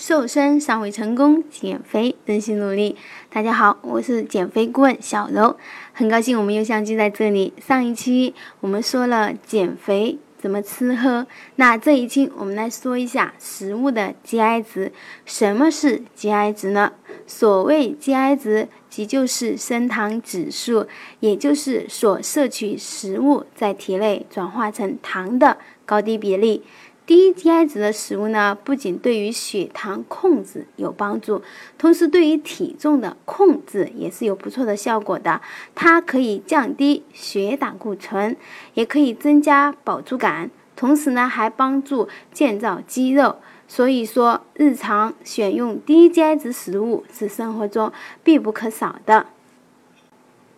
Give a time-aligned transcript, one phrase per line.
[0.00, 2.96] 瘦身尚未成功，减肥仍需努力。
[3.28, 5.58] 大家好，我是减肥顾问小柔，
[5.92, 7.52] 很高兴我们又相聚在这里。
[7.60, 11.26] 上一期我们说了减肥怎么吃喝，
[11.56, 14.90] 那这一期我们来说一下食物的 GI 值。
[15.26, 16.92] 什么是 GI 值呢？
[17.26, 20.86] 所谓 GI 值，即就是升糖指数，
[21.20, 26.62] 也就是所摄取食物在体内转化成糖的高低比例。
[27.10, 31.42] 低 GI 值的食物呢，不仅对于血糖控制有帮助，
[31.76, 35.40] 同时对于体重的控制也是有不错的效果的。
[35.74, 38.36] 它可以降低血胆固醇，
[38.74, 43.38] 也可以增加饱足感，同时呢还帮助建造肌肉。
[43.66, 47.92] 所以说，日常选用低 GI 值食物是生活中
[48.22, 49.26] 必不可少的。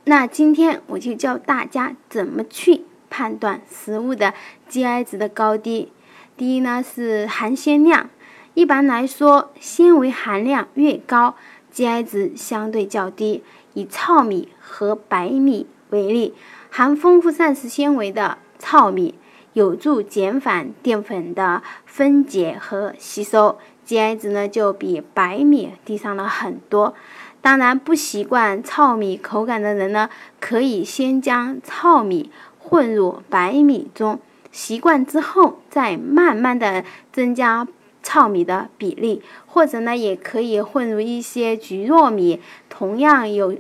[0.04, 4.34] 那今天我就教大家怎么去判断食物的
[4.68, 5.90] GI 值的高低。
[6.36, 8.08] 第一呢是含鲜量，
[8.54, 11.36] 一般来说，纤维含量越高
[11.72, 13.42] ，GI 值相对较低。
[13.74, 16.34] 以糙米和白米为例，
[16.70, 19.14] 含丰富膳食纤维的糙米
[19.54, 26.94] 有助减缓淀粉的分解和吸收，GI 值呢就比白米低上了很多。
[27.40, 34.20] 当然，不习惯糙米口感的人呢，可以先将糙米混入白米中。
[34.52, 37.66] 习惯之后，再慢慢的增加
[38.02, 43.56] 糙米的比例，或者呢，也可以混入一些菊糯米，同样有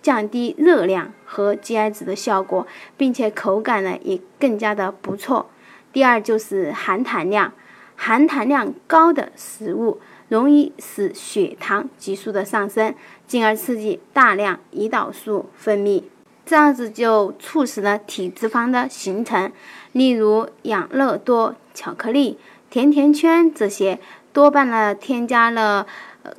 [0.00, 5.50] 降低热量和 GI 值的效果，并且口感呢也更加的不错。
[5.92, 7.52] 第二就是含糖量，
[7.96, 12.94] 含糖量高的食物容易使血糖急速的上升，
[13.26, 16.04] 进而刺激大量胰岛素分泌。
[16.48, 19.52] 这样子就促使了体脂肪的形成，
[19.92, 22.38] 例如养乐多、巧克力、
[22.70, 24.00] 甜甜圈这些，
[24.32, 25.86] 多半呢添加了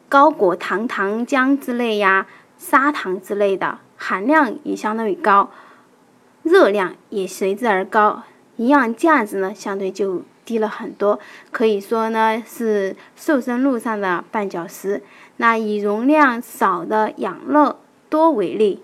[0.07, 2.25] 高果糖糖浆之类呀、
[2.57, 5.51] 砂糖之类的，含量也相当于高，
[6.41, 8.23] 热量也随之而高，
[8.55, 11.19] 营养价值呢相对就低了很多，
[11.51, 15.03] 可以说呢是瘦身路上的绊脚石。
[15.37, 18.81] 那以容量少的养乐多为例。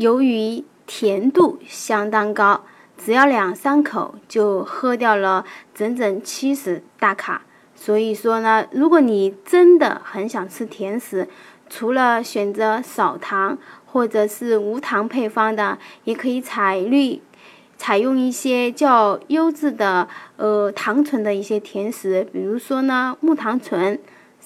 [0.00, 2.64] 由于甜度相当高，
[2.96, 5.44] 只要两三口就喝掉了
[5.74, 7.42] 整整七十大卡。
[7.74, 11.28] 所以说呢，如果你真的很想吃甜食，
[11.68, 17.20] 除了选择少糖或者是无糖配方的，也可以采绿
[17.76, 20.08] 采用一些较优质的
[20.38, 24.00] 呃糖醇的一些甜食，比如说呢木糖醇。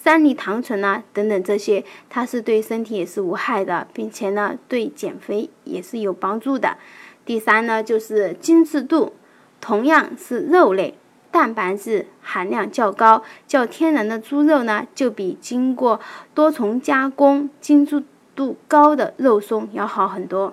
[0.04, 6.76] 三梨糖醇啊，等等这些，它是对身体也是无害的，并且呢，对减肥也是有帮助的。
[7.24, 9.14] 第三呢，就是精致度，
[9.62, 10.98] 同样是肉类，
[11.30, 15.98] 蛋白质含量较高，较天然的猪肉呢，就比经过
[16.34, 18.04] 多重加工、精致
[18.36, 20.52] 度高的肉松要好很多。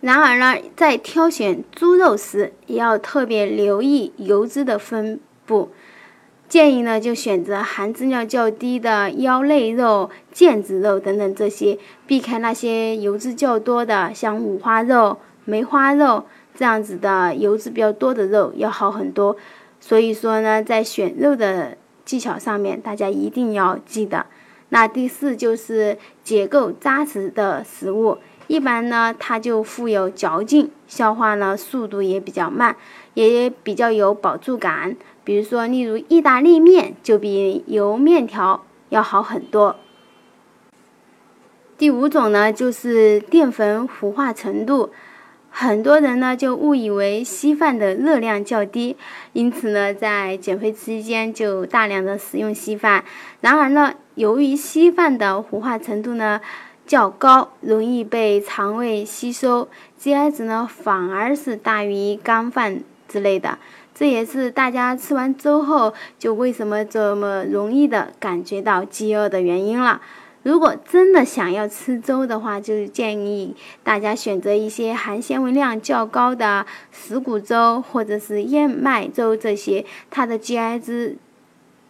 [0.00, 5.70] 然而呢，在挑选猪肉时，也要特别留意油脂的分布。
[6.52, 19.34] 建议呢，就选择含脂量较低的腰肋肉、腱子肉等等这些，避开那些油脂较多的，像五花肉、梅花肉这样子的油脂比较多的肉要好很多。
[19.80, 24.26] 所以说呢，在选肉的技巧上面，大家一定要记得。
[24.68, 32.76] 那第四就是结构扎实的食物，一般呢它就富有嚼劲，消化呢速度也比较慢，
[33.14, 34.96] 也比较有饱足感。
[35.24, 39.76] 比如说，例如意大利面就比油面条要好很多。
[41.78, 44.90] 第五种呢，就是淀粉糊化程度，
[45.50, 48.96] 很多人呢就误以为稀饭的热量较低，
[49.32, 53.04] 因此呢在减肥期间就大量的食用稀饭。
[53.40, 56.40] 然而呢，由于稀饭的糊化程度呢
[56.86, 59.68] 较高，容易被肠胃吸收
[60.00, 63.58] ，GI 值呢反而是大于干饭之类的。
[63.94, 70.00] 这也是大家吃完粥后就为什么这么容易的感觉到饥饿的原因了。
[70.44, 73.54] 如果真的想要吃粥的话，就建议
[73.84, 81.16] 大家选择一些含纤维量较高的石谷粥或者是燕麦粥这些，它的 GI 值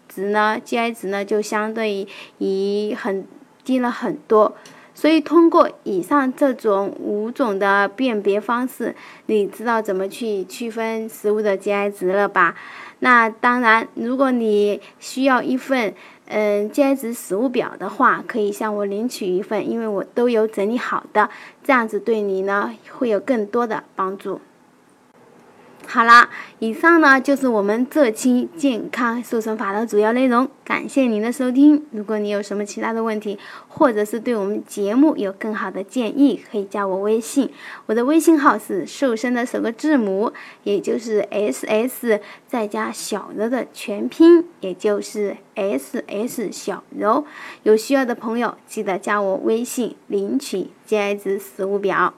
[0.09, 2.07] 值呢，GI 值呢就相对
[2.39, 3.25] 于很
[3.65, 4.55] 低了很多。
[4.95, 8.95] 所以，通过以上这种五种的辨别方式，
[9.27, 12.55] 你知道怎么去区分食物的 GI 值了吧？
[13.01, 15.93] 那当然，如果你需要一份
[16.27, 21.29] 嗯 GI 值食物表的话，可以向我领取一份，因为我都有整理好的，
[21.65, 24.41] 这样子对你呢会有更多的帮助。
[25.95, 26.27] 好啦，
[26.59, 30.49] 以上呢就是我们这期健康瘦身法的主要内容。
[30.65, 31.85] 感谢您的收听。
[31.91, 37.51] 如果你有什么其他的问题，或者是对我们节目有更好的建议，可以加我微信。
[37.85, 42.19] 我的微信号是瘦身的首个字母，也就是 S S
[42.49, 47.27] 再加小柔的全拼，也就是 S S 小柔。
[47.65, 52.15] 有需要的朋友记得加我微信领取 G I 值实物表。